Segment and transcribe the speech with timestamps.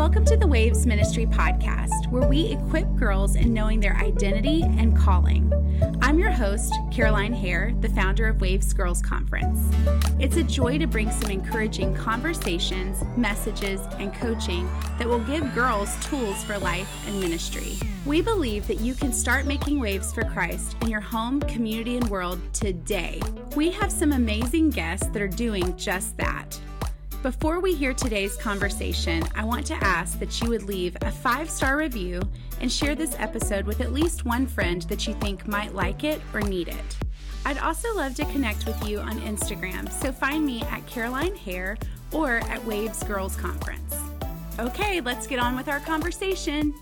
[0.00, 4.96] Welcome to the Waves Ministry podcast, where we equip girls in knowing their identity and
[4.96, 5.52] calling.
[6.00, 9.60] I'm your host, Caroline Hare, the founder of Waves Girls Conference.
[10.18, 14.66] It's a joy to bring some encouraging conversations, messages, and coaching
[14.98, 17.76] that will give girls tools for life and ministry.
[18.06, 22.08] We believe that you can start making waves for Christ in your home, community, and
[22.08, 23.20] world today.
[23.54, 26.58] We have some amazing guests that are doing just that.
[27.22, 31.50] Before we hear today's conversation, I want to ask that you would leave a five
[31.50, 32.22] star review
[32.62, 36.18] and share this episode with at least one friend that you think might like it
[36.32, 36.96] or need it.
[37.44, 41.76] I'd also love to connect with you on Instagram, so find me at Caroline Hare
[42.10, 43.96] or at Waves Girls Conference.
[44.58, 46.72] Okay, let's get on with our conversation.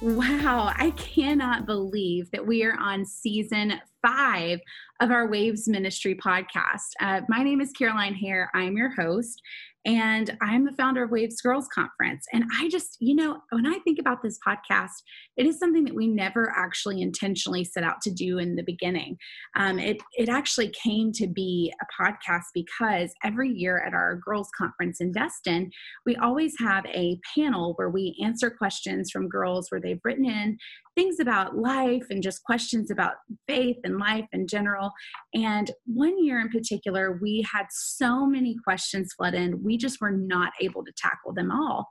[0.00, 4.60] Wow, I cannot believe that we are on season five
[5.00, 6.92] of our Waves Ministry podcast.
[7.00, 8.50] Uh, my name is Caroline Hare.
[8.54, 9.42] I'm your host,
[9.84, 12.26] and I'm the founder of Waves Girls Conference.
[12.32, 14.90] And I just, you know, when I think about this podcast,
[15.36, 19.16] it is something that we never actually intentionally set out to do in the beginning.
[19.56, 24.50] Um, it, it actually came to be a podcast because every year at our girls'
[24.56, 25.70] conference in Destin,
[26.04, 30.58] we always have a panel where we answer questions from girls where they've written in
[30.98, 33.12] things about life and just questions about
[33.46, 34.90] faith and life in general.
[35.32, 40.10] And one year in particular, we had so many questions flood in, we just were
[40.10, 41.86] not able to tackle them all.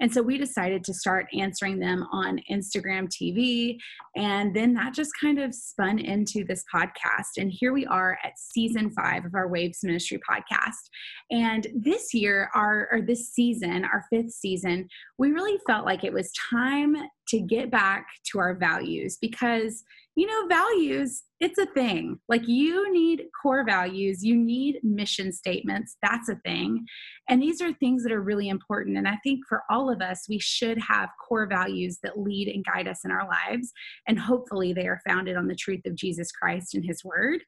[0.00, 3.76] And so we decided to start answering them on Instagram TV.
[4.16, 7.38] And then that just kind of spun into this podcast.
[7.38, 10.90] And here we are at season five of our Waves Ministry podcast.
[11.30, 16.12] And this year, our, or this season, our fifth season, we really felt like it
[16.12, 16.96] was time
[17.28, 19.84] to get back to our values because
[20.16, 22.18] you know, values, it's a thing.
[22.28, 25.96] Like you need core values, you need mission statements.
[26.02, 26.84] That's a thing.
[27.28, 28.98] And these are things that are really important.
[28.98, 32.64] And I think for all of us, we should have core values that lead and
[32.64, 33.72] guide us in our lives.
[34.08, 37.42] And hopefully they are founded on the truth of Jesus Christ and his word.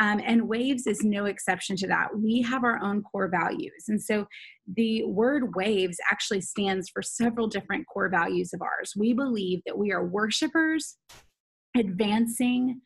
[0.00, 2.08] Um, and Waves is no exception to that.
[2.18, 3.84] We have our own core values.
[3.88, 4.26] And so
[4.74, 8.94] the word waves actually stands for several different core values of ours.
[8.96, 10.96] We believe that we are worshipers,
[11.78, 12.80] advancing.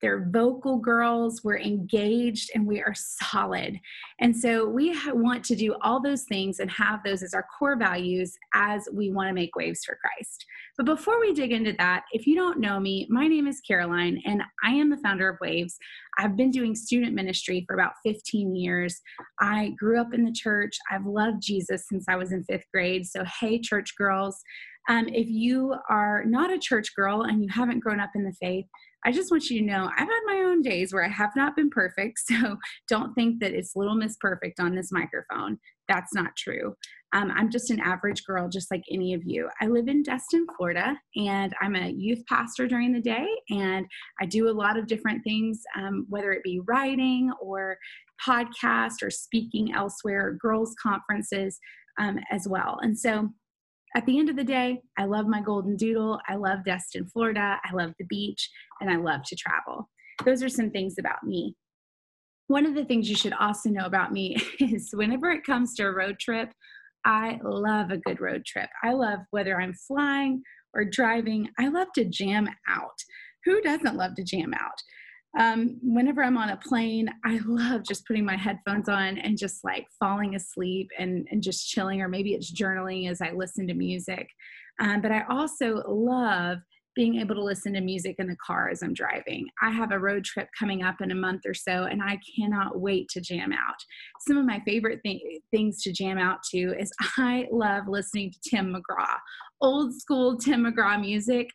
[0.00, 1.42] They're vocal girls.
[1.42, 3.80] We're engaged and we are solid.
[4.20, 7.76] And so we want to do all those things and have those as our core
[7.76, 10.44] values as we want to make waves for Christ.
[10.76, 14.20] But before we dig into that, if you don't know me, my name is Caroline
[14.26, 15.76] and I am the founder of Waves.
[16.18, 19.00] I've been doing student ministry for about 15 years.
[19.40, 20.76] I grew up in the church.
[20.90, 23.06] I've loved Jesus since I was in fifth grade.
[23.06, 24.42] So, hey, church girls.
[24.88, 28.32] Um, if you are not a church girl and you haven't grown up in the
[28.32, 28.66] faith,
[29.04, 31.56] I just want you to know I've had my own days where I have not
[31.56, 32.20] been perfect.
[32.34, 32.56] So
[32.88, 35.58] don't think that it's Little Miss Perfect on this microphone.
[35.88, 36.74] That's not true.
[37.12, 39.48] Um, I'm just an average girl, just like any of you.
[39.60, 43.26] I live in Destin, Florida, and I'm a youth pastor during the day.
[43.50, 43.86] And
[44.20, 47.78] I do a lot of different things, um, whether it be writing or
[48.26, 51.58] podcast or speaking elsewhere, girls' conferences
[52.00, 52.78] um, as well.
[52.82, 53.28] And so
[53.94, 56.20] at the end of the day, I love my golden doodle.
[56.28, 57.60] I love Destin, Florida.
[57.64, 58.50] I love the beach
[58.80, 59.88] and I love to travel.
[60.24, 61.54] Those are some things about me.
[62.48, 65.84] One of the things you should also know about me is whenever it comes to
[65.84, 66.52] a road trip,
[67.04, 68.68] I love a good road trip.
[68.82, 70.42] I love whether I'm flying
[70.74, 72.98] or driving, I love to jam out.
[73.44, 74.82] Who doesn't love to jam out?
[75.38, 79.64] Um, whenever I'm on a plane, I love just putting my headphones on and just
[79.64, 83.74] like falling asleep and, and just chilling, or maybe it's journaling as I listen to
[83.74, 84.28] music.
[84.80, 86.58] Um, but I also love
[86.94, 89.46] being able to listen to music in the car as I'm driving.
[89.60, 92.78] I have a road trip coming up in a month or so, and I cannot
[92.78, 93.76] wait to jam out.
[94.28, 98.38] Some of my favorite th- things to jam out to is I love listening to
[98.48, 99.16] Tim McGraw,
[99.60, 101.48] old school Tim McGraw music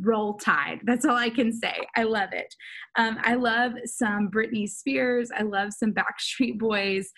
[0.00, 0.80] roll tide.
[0.84, 1.74] That's all I can say.
[1.96, 2.54] I love it.
[2.96, 5.30] Um, I love some Britney Spears.
[5.36, 7.10] I love some Backstreet Boys.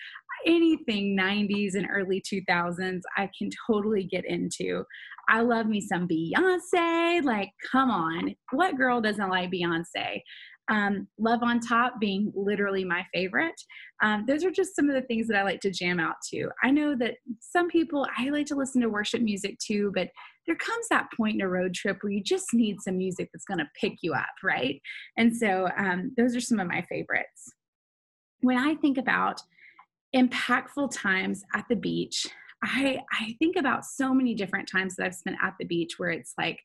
[0.45, 4.85] Anything 90s and early 2000s, I can totally get into.
[5.27, 7.23] I love me some Beyonce.
[7.23, 8.35] Like, come on.
[8.51, 10.21] What girl doesn't like Beyonce?
[10.69, 13.59] Um, Love on Top being literally my favorite.
[14.01, 16.49] Um, those are just some of the things that I like to jam out to.
[16.63, 20.09] I know that some people, I like to listen to worship music too, but
[20.45, 23.45] there comes that point in a road trip where you just need some music that's
[23.45, 24.81] going to pick you up, right?
[25.17, 27.53] And so um, those are some of my favorites.
[28.41, 29.41] When I think about
[30.15, 32.25] impactful times at the beach,
[32.63, 36.09] I, I think about so many different times that I've spent at the beach where
[36.09, 36.59] it's like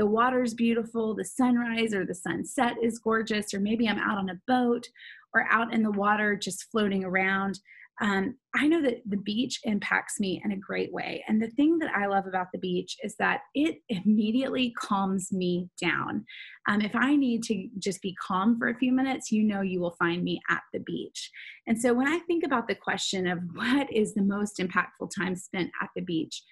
[0.00, 4.30] the water's beautiful, the sunrise or the sunset is gorgeous, or maybe I'm out on
[4.30, 4.88] a boat
[5.34, 7.60] or out in the water just floating around.
[8.00, 11.22] um, I know that the beach impacts me in a great way.
[11.28, 15.68] And the thing that I love about the beach is that it immediately calms me
[15.78, 16.24] down.
[16.66, 19.82] Um, if I need to just be calm for a few minutes, you know you
[19.82, 21.30] will find me at the beach.
[21.66, 25.36] And so when I think about the question of what is the most impactful time
[25.36, 26.42] spent at the beach,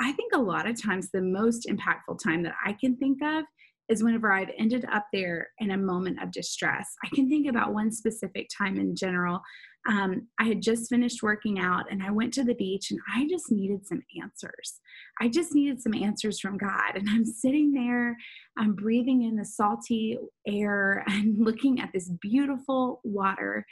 [0.00, 3.44] I think a lot of times the most impactful time that I can think of
[3.88, 6.94] is whenever I've ended up there in a moment of distress.
[7.04, 9.40] I can think about one specific time in general.
[9.88, 13.28] Um, I had just finished working out and I went to the beach and I
[13.28, 14.80] just needed some answers.
[15.20, 16.96] I just needed some answers from God.
[16.96, 18.16] And I'm sitting there,
[18.58, 23.64] I'm breathing in the salty air and looking at this beautiful water.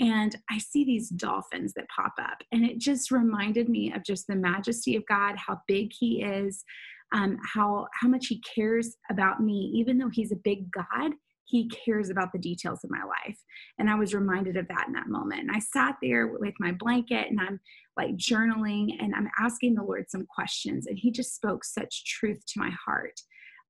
[0.00, 2.38] And I see these dolphins that pop up.
[2.52, 6.64] And it just reminded me of just the majesty of God, how big He is,
[7.12, 9.72] um, how how much he cares about me.
[9.74, 11.12] Even though he's a big god
[11.50, 13.36] he cares about the details of my life.
[13.78, 15.40] And i was reminded of that in that moment.
[15.40, 17.60] And i sat there with my blanket and i'm
[17.96, 22.40] like journaling and i'm asking the lord some questions and he just spoke such truth
[22.46, 23.20] to my heart.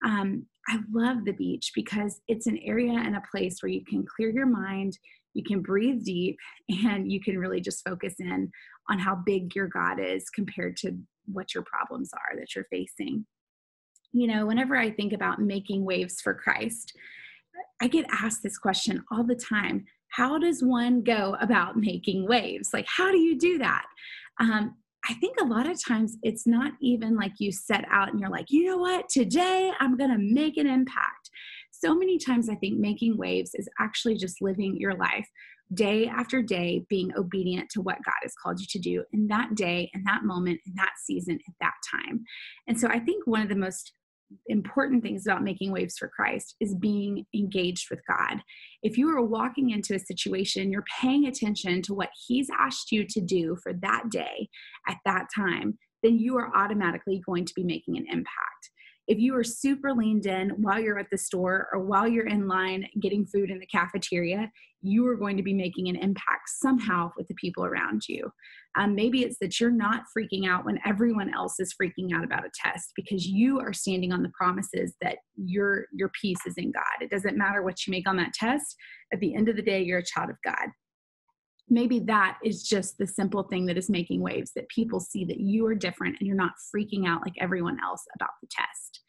[0.05, 4.05] Um, i love the beach because it's an area and a place where you can
[4.05, 4.99] clear your mind
[5.35, 6.37] you can breathe deep
[6.85, 8.51] and you can really just focus in
[8.89, 10.97] on how big your god is compared to
[11.33, 13.27] what your problems are that you're facing.
[14.13, 16.93] You know, whenever I think about making waves for Christ,
[17.81, 22.71] I get asked this question all the time How does one go about making waves?
[22.73, 23.85] Like, how do you do that?
[24.41, 24.77] Um,
[25.09, 28.31] I think a lot of times it's not even like you set out and you're
[28.31, 31.20] like, you know what, today I'm going to make an impact.
[31.83, 35.27] So many times I think making waves is actually just living your life
[35.73, 39.55] day after day being obedient to what God has called you to do in that
[39.55, 42.25] day, in that moment, in that season, at that time.
[42.67, 43.93] And so I think one of the most
[44.47, 48.43] important things about making waves for Christ is being engaged with God.
[48.83, 53.07] If you are walking into a situation, you're paying attention to what He's asked you
[53.09, 54.49] to do for that day
[54.89, 58.70] at that time, then you are automatically going to be making an impact
[59.11, 62.47] if you are super leaned in while you're at the store or while you're in
[62.47, 64.49] line getting food in the cafeteria,
[64.83, 68.31] you are going to be making an impact somehow with the people around you.
[68.79, 72.47] Um, maybe it's that you're not freaking out when everyone else is freaking out about
[72.47, 76.71] a test because you are standing on the promises that your your peace is in
[76.71, 76.85] God.
[77.03, 78.77] It doesn't matter what you make on that test.
[79.13, 80.69] At the end of the day, you're a child of God
[81.71, 85.39] maybe that is just the simple thing that is making waves that people see that
[85.39, 89.00] you are different and you're not freaking out like everyone else about the test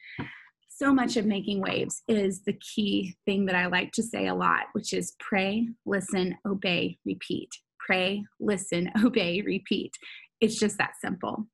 [0.74, 4.34] so much of making waves is the key thing that i like to say a
[4.34, 7.50] lot which is pray listen obey repeat.
[7.84, 9.92] Pray listen obey repeat.
[10.40, 11.46] It's just that simple.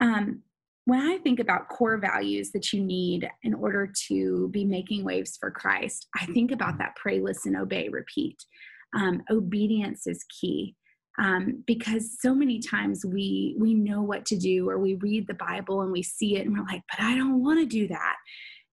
[0.00, 0.42] Um,
[0.84, 5.36] when i think about core values that you need in order to be making waves
[5.36, 8.36] for christ i think about that pray listen obey repeat.
[8.94, 10.76] Um, obedience is key
[11.18, 15.34] um, because so many times we we know what to do or we read the
[15.34, 18.16] bible and we see it and we're like but i don't want to do that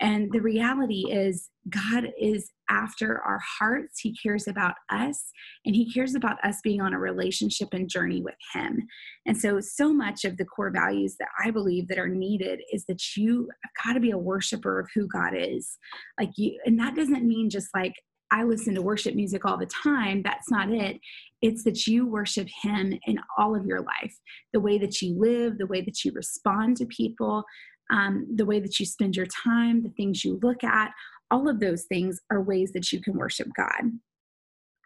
[0.01, 5.31] and the reality is god is after our hearts he cares about us
[5.65, 8.87] and he cares about us being on a relationship and journey with him
[9.27, 12.85] and so so much of the core values that i believe that are needed is
[12.87, 15.79] that you have got to be a worshiper of who god is
[16.19, 17.95] like you and that doesn't mean just like
[18.33, 20.23] I listen to worship music all the time.
[20.23, 20.99] That's not it.
[21.43, 24.17] It's that you worship Him in all of your life
[24.53, 27.45] the way that you live, the way that you respond to people,
[27.93, 30.93] um, the way that you spend your time, the things you look at.
[31.31, 33.91] All of those things are ways that you can worship God.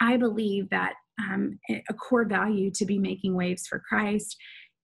[0.00, 4.36] I believe that um, a core value to be making waves for Christ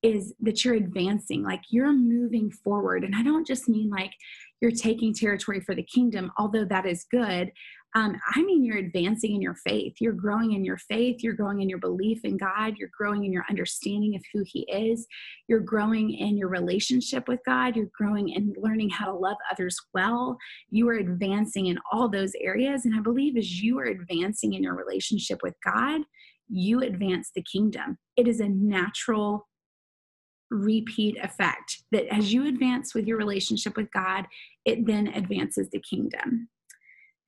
[0.02, 3.04] is that you're advancing, like you're moving forward.
[3.04, 4.11] And I don't just mean like
[4.61, 7.52] you're taking territory for the kingdom, although that is good.
[7.94, 9.96] Um, I mean, you're advancing in your faith.
[10.00, 11.22] You're growing in your faith.
[11.22, 12.76] You're growing in your belief in God.
[12.78, 15.06] You're growing in your understanding of who He is.
[15.46, 17.76] You're growing in your relationship with God.
[17.76, 20.38] You're growing in learning how to love others well.
[20.70, 22.87] You are advancing in all those areas.
[22.87, 26.00] And I believe as you are advancing in your relationship with God,
[26.49, 27.99] you advance the kingdom.
[28.16, 29.49] It is a natural
[30.50, 34.26] repeat effect that as you advance with your relationship with God,
[34.64, 36.49] it then advances the kingdom.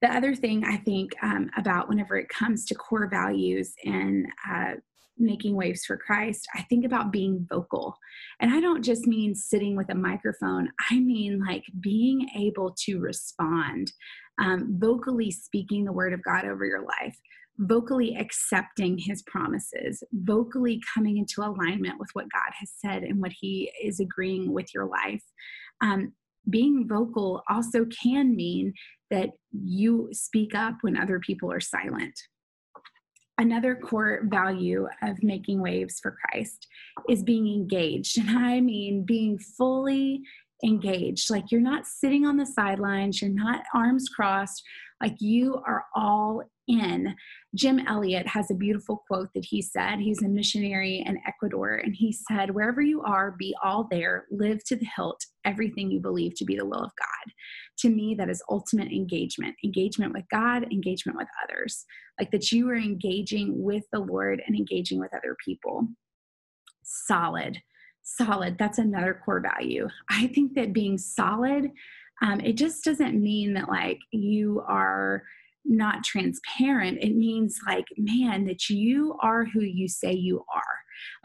[0.02, 4.72] The other thing I think um, about whenever it comes to core values and uh,
[5.16, 7.96] making waves for Christ, I think about being vocal.
[8.40, 12.98] And I don't just mean sitting with a microphone, I mean like being able to
[12.98, 13.92] respond,
[14.38, 17.16] um, vocally speaking the word of God over your life
[17.58, 23.32] vocally accepting his promises, vocally coming into alignment with what God has said and what
[23.38, 25.22] he is agreeing with your life.
[25.80, 26.12] Um,
[26.48, 28.72] being vocal also can mean
[29.10, 32.18] that you speak up when other people are silent.
[33.38, 36.68] another core value of making waves for Christ
[37.08, 38.18] is being engaged.
[38.28, 40.22] And I mean being fully
[40.64, 41.30] engaged.
[41.30, 44.62] Like you're not sitting on the sidelines, you're not arms crossed,
[45.00, 47.14] like you are all in.
[47.54, 49.98] Jim Elliot has a beautiful quote that he said.
[49.98, 54.64] He's a missionary in Ecuador, and he said, Wherever you are, be all there, live
[54.64, 57.32] to the hilt everything you believe to be the will of God.
[57.80, 61.84] To me, that is ultimate engagement engagement with God, engagement with others.
[62.18, 65.86] Like that you are engaging with the Lord and engaging with other people.
[66.82, 67.60] Solid
[68.04, 69.88] solid that's another core value.
[70.10, 71.72] I think that being solid
[72.22, 75.24] um, it just doesn't mean that like you are
[75.64, 76.98] not transparent.
[77.00, 80.62] It means like man that you are who you say you are.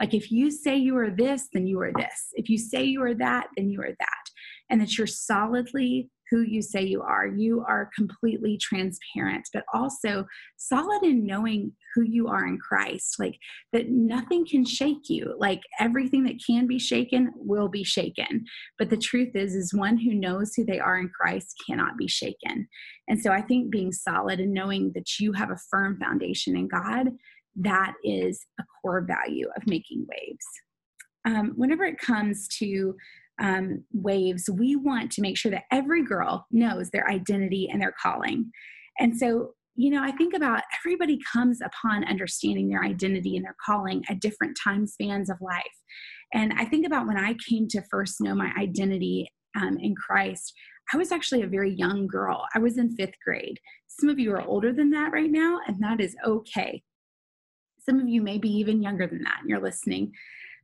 [0.00, 2.28] Like if you say you are this then you are this.
[2.32, 4.24] If you say you are that then you are that.
[4.68, 7.26] And that you're solidly who you say you are.
[7.26, 13.16] You are completely transparent, but also solid in knowing who you are in Christ.
[13.18, 13.36] Like
[13.72, 15.34] that nothing can shake you.
[15.38, 18.44] Like everything that can be shaken will be shaken.
[18.78, 22.08] But the truth is, is one who knows who they are in Christ cannot be
[22.08, 22.68] shaken.
[23.08, 26.68] And so I think being solid and knowing that you have a firm foundation in
[26.68, 27.08] God,
[27.56, 30.46] that is a core value of making waves.
[31.26, 32.94] Um, whenever it comes to
[33.40, 37.94] um, waves, we want to make sure that every girl knows their identity and their
[38.00, 38.50] calling.
[38.98, 43.56] And so, you know, I think about everybody comes upon understanding their identity and their
[43.64, 45.64] calling at different time spans of life.
[46.34, 50.52] And I think about when I came to first know my identity um, in Christ,
[50.92, 52.44] I was actually a very young girl.
[52.54, 53.58] I was in fifth grade.
[53.86, 56.82] Some of you are older than that right now, and that is okay.
[57.80, 60.12] Some of you may be even younger than that, and you're listening.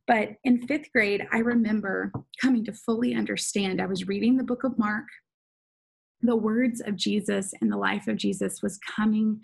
[0.07, 2.11] But in fifth grade, I remember
[2.41, 3.81] coming to fully understand.
[3.81, 5.05] I was reading the book of Mark.
[6.21, 9.41] The words of Jesus and the life of Jesus was coming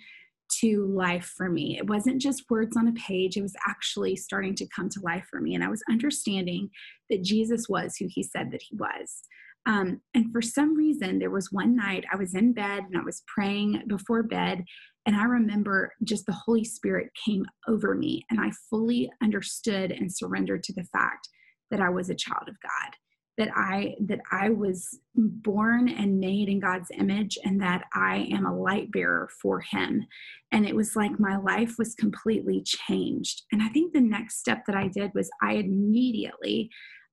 [0.62, 1.77] to life for me.
[1.77, 5.25] It wasn't just words on a page, it was actually starting to come to life
[5.29, 5.55] for me.
[5.55, 6.70] And I was understanding
[7.10, 9.22] that Jesus was who he said that he was.
[9.65, 13.03] Um, and for some reason, there was one night I was in bed and I
[13.03, 14.65] was praying before bed,
[15.05, 20.13] and I remember just the Holy Spirit came over me, and I fully understood and
[20.13, 21.27] surrendered to the fact
[21.72, 22.95] that I was a child of God,
[23.38, 28.45] that I that I was born and made in God's image, and that I am
[28.45, 30.05] a light bearer for Him.
[30.51, 33.43] And it was like my life was completely changed.
[33.51, 36.69] And I think the next step that I did was I immediately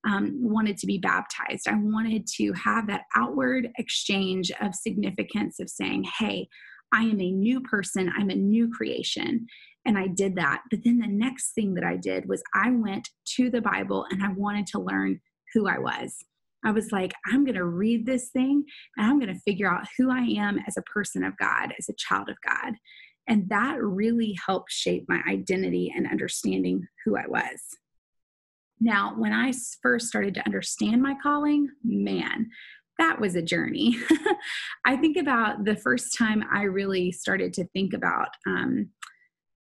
[0.07, 1.67] um, wanted to be baptized.
[1.67, 6.47] I wanted to have that outward exchange of significance of saying, hey,
[6.93, 9.47] I am a new person, I'm a new creation.
[9.85, 10.61] And I did that.
[10.69, 14.23] But then the next thing that I did was I went to the Bible and
[14.23, 15.19] I wanted to learn
[15.53, 16.17] who I was.
[16.63, 18.63] I was like, I'm going to read this thing
[18.95, 21.89] and I'm going to figure out who I am as a person of God, as
[21.89, 22.75] a child of God.
[23.27, 27.59] And that really helped shape my identity and understanding who I was.
[28.79, 32.49] Now, when I first started to understand my calling, man,
[33.01, 33.97] that was a journey.
[34.85, 38.89] I think about the first time I really started to think about um,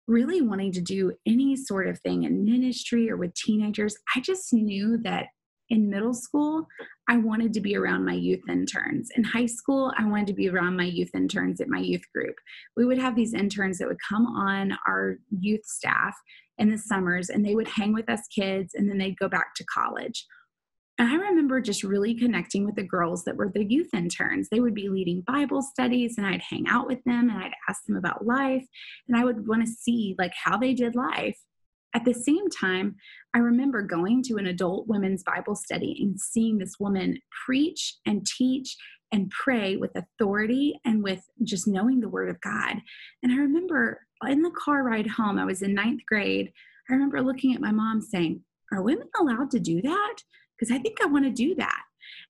[0.08, 3.98] really wanting to do any sort of thing in ministry or with teenagers.
[4.16, 5.28] I just knew that
[5.70, 6.68] in middle school,
[7.10, 9.10] I wanted to be around my youth interns.
[9.16, 12.36] In high school, I wanted to be around my youth interns at my youth group.
[12.78, 16.16] We would have these interns that would come on our youth staff
[16.60, 19.56] in the summers and they would hang with us kids and then they'd go back
[19.56, 20.24] to college
[21.00, 24.50] and I remember just really connecting with the girls that were the youth interns.
[24.50, 27.83] They would be leading Bible studies and I'd hang out with them and I'd ask
[27.85, 28.65] them about life
[29.07, 31.38] and I would want to see like how they did life.
[31.95, 32.95] At the same time,
[33.33, 38.25] I remember going to an adult women's Bible study and seeing this woman preach and
[38.25, 38.75] teach
[39.12, 42.77] and pray with authority and with just knowing the word of God.
[43.21, 46.51] And I remember in the car ride home, I was in ninth grade.
[46.89, 50.15] I remember looking at my mom saying, Are women allowed to do that?
[50.63, 51.82] Because I think I want to do that.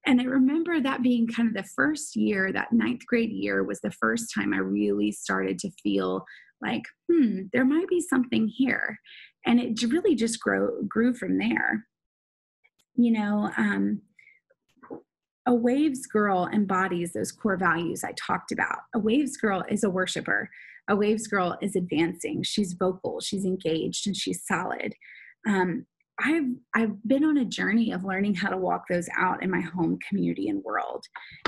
[0.06, 3.80] And I remember that being kind of the first year, that ninth grade year was
[3.82, 6.26] the first time I really started to feel
[6.62, 8.98] like, hmm, there might be something here.
[9.46, 11.86] And it really just grow, grew from there.
[12.96, 14.02] You know, um,
[15.46, 18.80] a waves girl embodies those core values I talked about.
[18.96, 20.50] A waves girl is a worshiper.
[20.90, 22.44] A waves girl is advancing.
[22.44, 24.94] She's vocal, she's engaged, and she's solid.
[25.48, 25.86] Um,
[26.20, 29.62] I've I've been on a journey of learning how to walk those out in my
[29.62, 31.04] home community and world.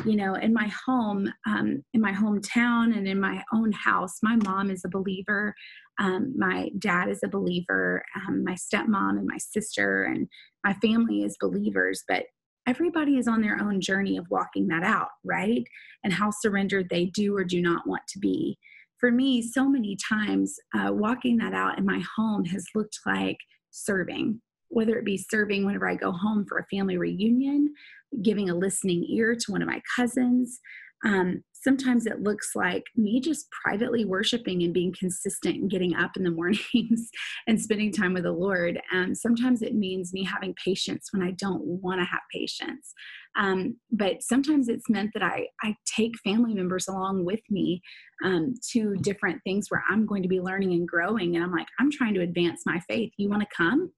[0.05, 4.35] You know, in my home, um, in my hometown, and in my own house, my
[4.37, 5.53] mom is a believer.
[5.99, 8.03] Um, my dad is a believer.
[8.15, 10.27] Um, my stepmom and my sister and
[10.63, 12.03] my family is believers.
[12.07, 12.23] But
[12.67, 15.63] everybody is on their own journey of walking that out, right?
[16.03, 18.57] And how surrendered they do or do not want to be
[18.99, 23.37] for me, so many times uh, walking that out in my home has looked like
[23.71, 24.41] serving,
[24.75, 27.73] whether it be serving whenever I go home for a family reunion,
[28.21, 30.59] giving a listening ear to one of my cousins.
[31.05, 36.15] Um, sometimes it looks like me just privately worshiping and being consistent and getting up
[36.15, 37.09] in the mornings
[37.47, 38.79] and spending time with the Lord.
[38.91, 42.93] And sometimes it means me having patience when I don't want to have patience.
[43.35, 47.81] Um, but sometimes it's meant that I, I take family members along with me
[48.23, 51.35] um, to different things where I'm going to be learning and growing.
[51.35, 53.11] And I'm like, I'm trying to advance my faith.
[53.17, 53.91] You want to come?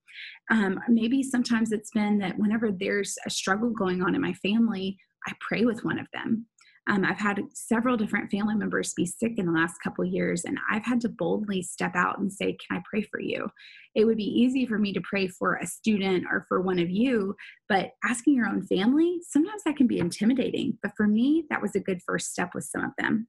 [0.49, 4.97] Um, maybe sometimes it's been that whenever there's a struggle going on in my family,
[5.27, 6.47] I pray with one of them.
[6.87, 10.57] Um, I've had several different family members be sick in the last couple years, and
[10.71, 13.49] I've had to boldly step out and say, Can I pray for you?
[13.93, 16.89] It would be easy for me to pray for a student or for one of
[16.89, 17.35] you,
[17.67, 20.77] but asking your own family, sometimes that can be intimidating.
[20.81, 23.27] But for me, that was a good first step with some of them.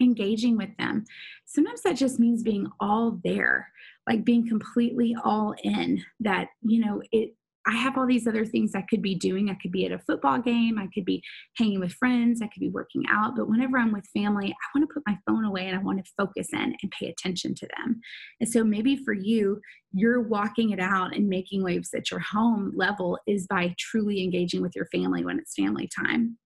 [0.00, 1.04] Engaging with them.
[1.46, 3.68] Sometimes that just means being all there,
[4.06, 7.34] like being completely all in, that, you know, it,
[7.68, 9.50] I have all these other things I could be doing.
[9.50, 11.22] I could be at a football game, I could be
[11.56, 13.36] hanging with friends, I could be working out.
[13.36, 16.02] But whenever I'm with family, I want to put my phone away and I want
[16.02, 18.00] to focus in and pay attention to them.
[18.40, 19.60] And so maybe for you,
[19.92, 24.62] you're walking it out and making waves at your home level is by truly engaging
[24.62, 26.38] with your family when it's family time.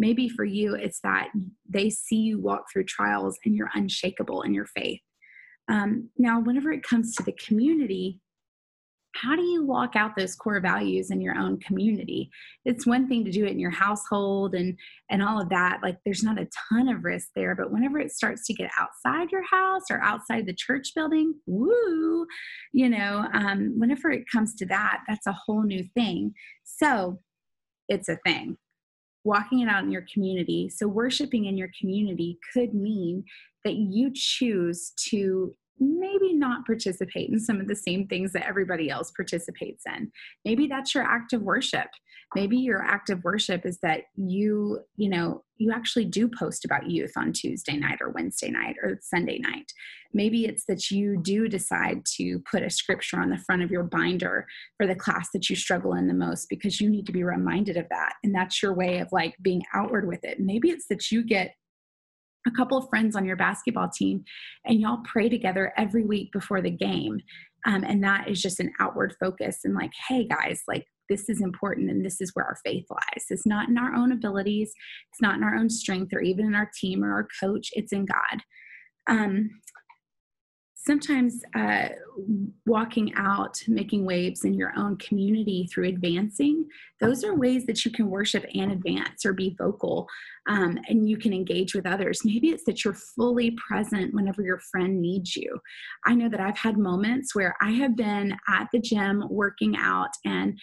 [0.00, 1.28] Maybe for you, it's that
[1.68, 5.00] they see you walk through trials and you're unshakable in your faith.
[5.68, 8.20] Um, now, whenever it comes to the community,
[9.20, 12.30] how do you walk out those core values in your own community?
[12.64, 14.76] It's one thing to do it in your household and
[15.10, 18.12] and all of that like there's not a ton of risk there but whenever it
[18.12, 22.26] starts to get outside your house or outside the church building woo
[22.72, 26.34] you know um, whenever it comes to that that's a whole new thing.
[26.64, 27.20] So
[27.88, 28.56] it's a thing.
[29.24, 33.24] Walking it out in your community so worshiping in your community could mean
[33.64, 38.90] that you choose to maybe not participate in some of the same things that everybody
[38.90, 40.10] else participates in.
[40.44, 41.88] Maybe that's your act of worship.
[42.34, 46.90] Maybe your act of worship is that you, you know, you actually do post about
[46.90, 49.72] youth on Tuesday night or Wednesday night or Sunday night.
[50.12, 53.84] Maybe it's that you do decide to put a scripture on the front of your
[53.84, 54.46] binder
[54.76, 57.76] for the class that you struggle in the most because you need to be reminded
[57.76, 58.14] of that.
[58.24, 60.40] And that's your way of like being outward with it.
[60.40, 61.54] Maybe it's that you get
[62.46, 64.24] a couple of friends on your basketball team
[64.64, 67.20] and y'all pray together every week before the game.
[67.66, 71.40] Um, and that is just an outward focus and like hey guys like this is
[71.40, 73.24] important and this is where our faith lies.
[73.30, 74.72] It's not in our own abilities.
[75.12, 77.70] It's not in our own strength or even in our team or our coach.
[77.72, 78.42] It's in god.
[79.08, 79.50] Um,
[80.86, 81.88] sometimes uh,
[82.64, 86.64] walking out, making waves in your own community through advancing,
[87.00, 90.08] those are ways that you can worship and advance or be vocal
[90.48, 92.20] um, and you can engage with others.
[92.24, 95.58] Maybe it's that you're fully present whenever your friend needs you.
[96.04, 100.10] I know that I've had moments where I have been at the gym working out
[100.24, 100.58] and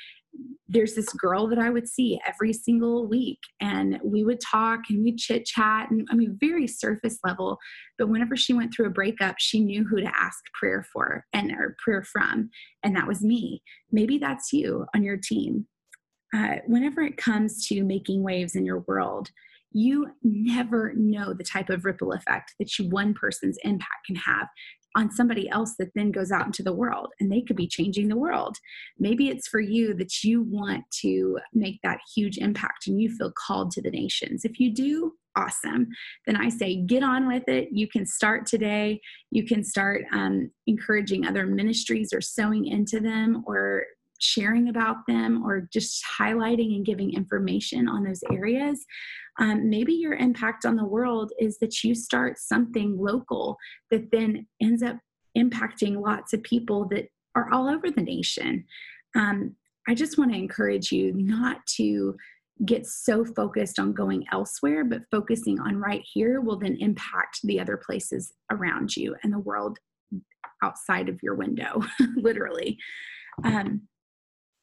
[0.67, 5.03] there's this girl that I would see every single week, and we would talk and
[5.03, 7.59] we'd chit chat, and I mean, very surface level.
[7.97, 11.51] But whenever she went through a breakup, she knew who to ask prayer for and
[11.51, 12.49] or prayer from,
[12.81, 13.61] and that was me.
[13.91, 15.67] Maybe that's you on your team.
[16.35, 19.29] Uh, whenever it comes to making waves in your world,
[19.71, 24.47] you never know the type of ripple effect that you, one person's impact can have
[24.95, 28.07] on somebody else that then goes out into the world and they could be changing
[28.07, 28.57] the world.
[28.99, 33.31] Maybe it's for you that you want to make that huge impact and you feel
[33.31, 34.45] called to the nations.
[34.45, 35.87] If you do, awesome.
[36.25, 37.69] Then I say, get on with it.
[37.71, 39.01] You can start today.
[39.31, 43.85] You can start um, encouraging other ministries or sowing into them or
[44.23, 48.85] sharing about them or just highlighting and giving information on those areas.
[49.39, 53.57] Um, maybe your impact on the world is that you start something local
[53.91, 54.97] that then ends up
[55.37, 58.65] impacting lots of people that are all over the nation.
[59.15, 59.55] Um,
[59.87, 62.15] I just want to encourage you not to
[62.65, 67.59] get so focused on going elsewhere, but focusing on right here will then impact the
[67.59, 69.79] other places around you and the world
[70.61, 71.81] outside of your window,
[72.15, 72.77] literally.
[73.43, 73.81] Um,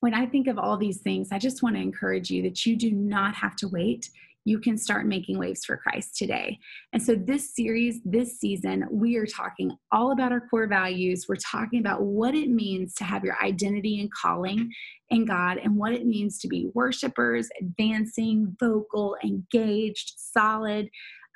[0.00, 2.76] when I think of all these things, I just want to encourage you that you
[2.76, 4.10] do not have to wait
[4.44, 6.58] you can start making waves for Christ today.
[6.92, 11.26] And so, this series, this season, we are talking all about our core values.
[11.28, 14.70] We're talking about what it means to have your identity and calling
[15.10, 20.88] in God and what it means to be worshipers, advancing, vocal, engaged, solid.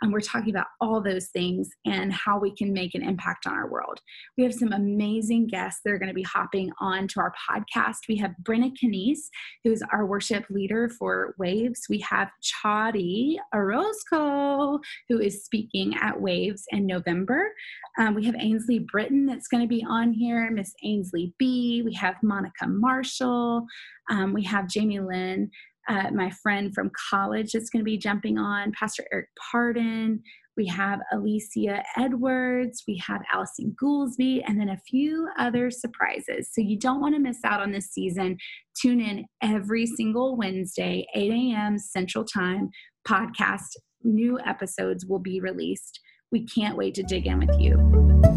[0.02, 3.54] And we're talking about all those things and how we can make an impact on
[3.54, 4.00] our world.
[4.36, 7.98] We have some amazing guests that are going to be hopping on to our podcast.
[8.08, 9.30] We have Brenna Canese,
[9.62, 11.82] who's our worship leader for Waves.
[11.88, 14.78] We have Chadi Orozco,
[15.08, 17.52] who is speaking at Waves in November.
[17.98, 21.82] Um, we have Ainsley Britton that's going to be on here, Miss Ainsley B.
[21.84, 23.64] We have Monica Marshall.
[24.10, 25.50] Um, we have Jamie Lynn
[25.88, 30.22] uh, my friend from college that's going to be jumping on, Pastor Eric Pardon.
[30.56, 36.50] We have Alicia Edwards, we have Allison Goolsby, and then a few other surprises.
[36.52, 38.36] So you don't want to miss out on this season.
[38.80, 41.78] Tune in every single Wednesday, 8 a.m.
[41.78, 42.70] Central Time.
[43.06, 46.00] Podcast new episodes will be released.
[46.32, 47.76] We can't wait to dig in with you.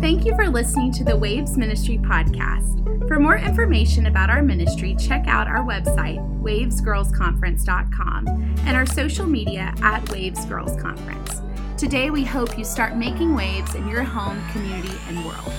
[0.01, 3.07] Thank you for listening to the Waves Ministry podcast.
[3.07, 9.73] For more information about our ministry, check out our website, wavesgirlsconference.com, and our social media
[9.81, 11.41] at Waves Girls Conference.
[11.77, 15.53] Today, we hope you start making waves in your home, community, and world.